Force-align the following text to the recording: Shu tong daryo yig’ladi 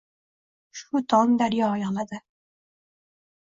Shu 0.79 1.01
tong 1.13 1.35
daryo 1.43 1.69
yig’ladi 1.83 2.21